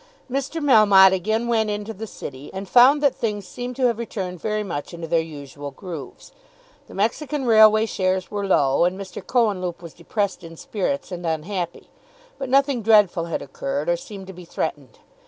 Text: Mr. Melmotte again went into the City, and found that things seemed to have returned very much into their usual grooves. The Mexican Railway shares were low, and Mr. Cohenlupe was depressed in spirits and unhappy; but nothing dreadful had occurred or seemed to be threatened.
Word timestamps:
Mr. 0.31 0.59
Melmotte 0.63 1.13
again 1.13 1.47
went 1.47 1.69
into 1.69 1.93
the 1.93 2.07
City, 2.07 2.49
and 2.55 2.67
found 2.67 3.03
that 3.03 3.13
things 3.13 3.47
seemed 3.47 3.75
to 3.75 3.85
have 3.85 3.99
returned 3.99 4.41
very 4.41 4.63
much 4.63 4.95
into 4.95 5.05
their 5.05 5.19
usual 5.21 5.69
grooves. 5.69 6.31
The 6.87 6.95
Mexican 6.95 7.45
Railway 7.45 7.85
shares 7.85 8.31
were 8.31 8.47
low, 8.47 8.83
and 8.83 8.99
Mr. 8.99 9.21
Cohenlupe 9.23 9.79
was 9.83 9.93
depressed 9.93 10.43
in 10.43 10.57
spirits 10.57 11.11
and 11.11 11.23
unhappy; 11.23 11.91
but 12.39 12.49
nothing 12.49 12.81
dreadful 12.81 13.25
had 13.25 13.43
occurred 13.43 13.89
or 13.89 13.95
seemed 13.95 14.25
to 14.25 14.33
be 14.33 14.43
threatened. 14.43 14.97